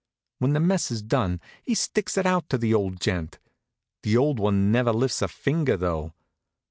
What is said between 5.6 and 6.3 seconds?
though.